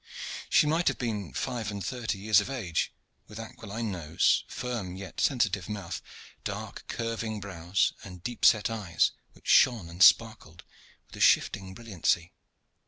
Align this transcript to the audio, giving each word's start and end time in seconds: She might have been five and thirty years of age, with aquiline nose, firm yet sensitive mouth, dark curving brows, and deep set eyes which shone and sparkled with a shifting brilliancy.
She 0.49 0.65
might 0.65 0.87
have 0.87 0.97
been 0.97 1.31
five 1.31 1.69
and 1.69 1.85
thirty 1.85 2.17
years 2.17 2.41
of 2.41 2.49
age, 2.49 2.91
with 3.27 3.37
aquiline 3.39 3.91
nose, 3.91 4.43
firm 4.47 4.95
yet 4.95 5.21
sensitive 5.21 5.69
mouth, 5.69 6.01
dark 6.43 6.85
curving 6.87 7.39
brows, 7.39 7.93
and 8.03 8.23
deep 8.23 8.43
set 8.43 8.67
eyes 8.71 9.11
which 9.33 9.47
shone 9.47 9.89
and 9.89 10.01
sparkled 10.01 10.63
with 11.05 11.17
a 11.17 11.21
shifting 11.21 11.75
brilliancy. 11.75 12.33